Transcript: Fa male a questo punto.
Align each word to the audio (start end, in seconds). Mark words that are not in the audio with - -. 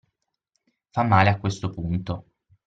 Fa 0.89 1.03
male 1.03 1.29
a 1.29 1.37
questo 1.37 1.69
punto. 1.69 2.25